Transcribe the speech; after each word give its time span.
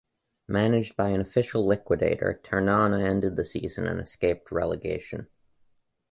Managed 0.47 0.95
by 0.97 1.09
an 1.09 1.21
official 1.21 1.63
liquidator, 1.63 2.41
Ternana 2.43 3.03
ended 3.03 3.35
the 3.35 3.45
season 3.45 3.85
and 3.85 4.01
escaped 4.01 4.51
relegation. 4.51 5.27